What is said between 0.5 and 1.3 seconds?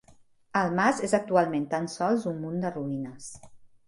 El mas és